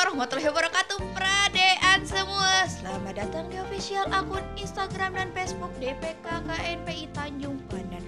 [0.00, 2.64] warahmatullahi wabarakatuh Pradean semua.
[2.64, 8.00] Selamat datang di official akun Instagram dan Facebook DPK KNPI Tanjung Pandan.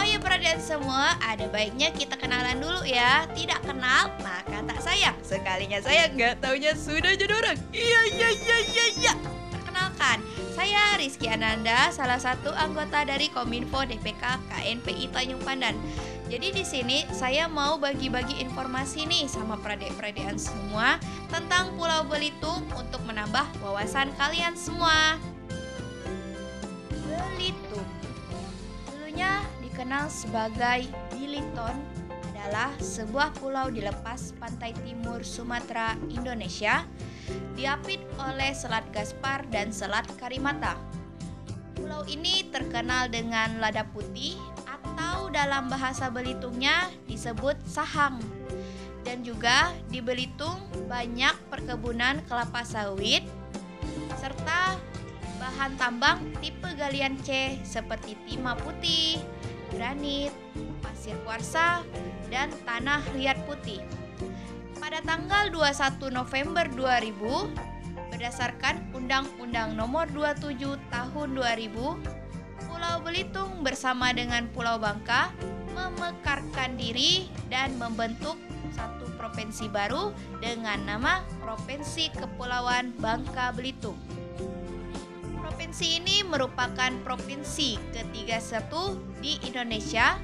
[0.00, 3.28] Ayo Pradean semua, ada baiknya kita kenalan dulu ya.
[3.36, 5.12] Tidak kenal, maka tak sayang.
[5.20, 7.60] Sekalinya saya nggak taunya sudah jadi orang.
[7.76, 9.12] Iya, iya, iya, iya, iya.
[9.52, 10.24] Perkenalkan,
[10.56, 15.76] saya Rizky Ananda, salah satu anggota dari Kominfo DPK KNPI Tanjung Pandan
[16.24, 20.96] jadi di sini saya mau bagi-bagi informasi nih sama pradik-pradikan semua
[21.28, 25.20] tentang Pulau Belitung untuk menambah wawasan kalian semua.
[27.04, 27.84] Belitung
[28.88, 31.76] dulunya dikenal sebagai Biliton
[32.32, 36.88] adalah sebuah pulau di lepas pantai timur Sumatera, Indonesia,
[37.52, 40.76] diapit oleh Selat Gaspar dan Selat Karimata.
[41.76, 44.36] Pulau ini terkenal dengan lada putih
[45.34, 48.22] dalam bahasa Belitungnya disebut sahang.
[49.02, 53.26] Dan juga di Belitung banyak perkebunan kelapa sawit
[54.16, 54.78] serta
[55.36, 59.20] bahan tambang tipe galian C seperti timah putih,
[59.74, 60.32] granit,
[60.80, 61.84] pasir kuarsa,
[62.32, 63.84] dan tanah liat putih.
[64.80, 67.74] Pada tanggal 21 November 2000,
[68.14, 72.23] berdasarkan Undang-Undang Nomor 27 Tahun 2000
[72.94, 75.34] Pulau Belitung bersama dengan Pulau Bangka
[75.74, 78.38] memekarkan diri dan membentuk
[78.70, 83.98] satu provinsi baru dengan nama Provinsi Kepulauan Bangka Belitung.
[85.42, 90.14] Provinsi ini merupakan provinsi ketiga satu di Indonesia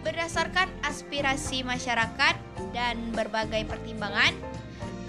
[0.00, 2.40] berdasarkan aspirasi masyarakat
[2.72, 4.32] dan berbagai pertimbangan.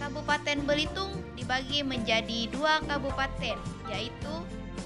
[0.03, 3.55] Kabupaten Belitung dibagi menjadi dua kabupaten,
[3.95, 4.35] yaitu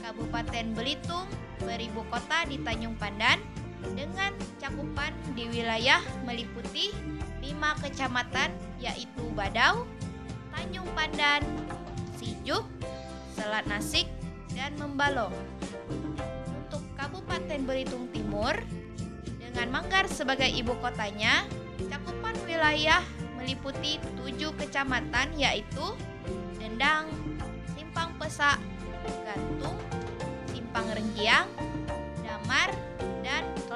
[0.01, 1.29] Kabupaten Belitung
[1.61, 3.37] beribu kota di Tanjung Pandan
[3.93, 6.89] dengan cakupan di wilayah meliputi
[7.41, 9.85] lima kecamatan yaitu Badau,
[10.53, 11.41] Tanjung Pandan,
[12.17, 12.65] Sijuk,
[13.33, 14.09] Selat Nasik,
[14.53, 15.33] dan Membalong.
[16.53, 18.57] Untuk Kabupaten Belitung Timur
[19.37, 21.45] dengan Manggar sebagai ibu kotanya,
[21.89, 23.01] cakupan wilayah
[23.37, 25.97] meliputi tujuh kecamatan yaitu
[26.61, 27.09] Dendang,
[27.73, 28.61] Simpang Pesak,
[29.25, 29.60] Gantung,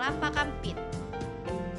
[0.06, 0.78] Kelapa Kampit.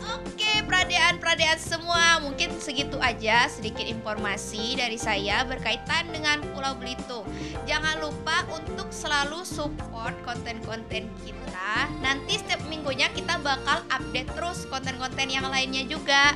[0.03, 7.23] Oke, peradean-peradean semua, mungkin segitu aja sedikit informasi dari saya berkaitan dengan Pulau Belitung.
[7.71, 11.87] Jangan lupa untuk selalu support konten-konten kita.
[12.03, 16.35] Nanti setiap minggunya kita bakal update terus konten-konten yang lainnya juga.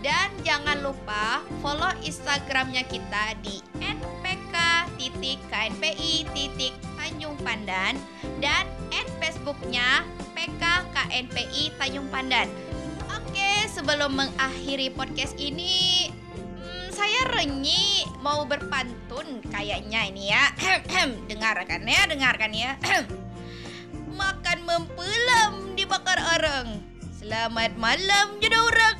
[0.00, 3.60] Dan jangan lupa follow Instagramnya kita di
[4.24, 5.36] @pk.knpi
[6.96, 8.00] Tanjung Pandan
[8.40, 8.64] dan
[9.28, 10.08] Facebooknya
[11.08, 12.48] PKKNPI Tanjung Pandan.
[13.16, 16.12] Oke, sebelum mengakhiri podcast ini,
[16.60, 20.52] hmm, saya renyi mau berpantun kayaknya ini ya.
[21.32, 22.76] dengarkan ya, dengarkan ya.
[24.20, 26.84] Makan mempelam dibakar orang.
[27.16, 28.94] Selamat malam jadi orang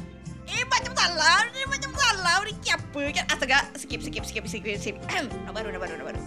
[0.48, 4.96] eh macam salah ini macam salah ini siapa kan astaga skip skip skip skip skip
[5.44, 6.20] nah, baru nah, baru nah, baru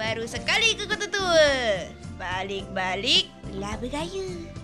[0.00, 4.57] baru sekali ke kota tua balik-balik sekian dulu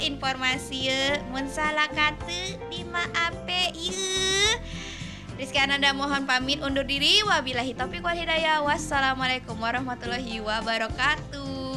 [0.00, 4.58] informasi ya mun salah kata dimaafkan ya
[5.38, 7.22] Rizky Ananda mohon pamit undur diri.
[7.22, 8.58] Wabillahi taufiq wal hidayah.
[8.58, 11.67] Wassalamualaikum warahmatullahi wabarakatuh